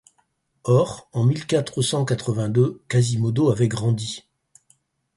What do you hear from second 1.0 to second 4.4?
en mille quatre cent quatre-vingt-deux, Quasimodo avait grandi.